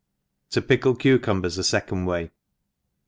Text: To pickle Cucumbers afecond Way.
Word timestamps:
To 0.49 0.63
pickle 0.63 0.95
Cucumbers 0.95 1.59
afecond 1.59 2.07
Way. 2.07 2.31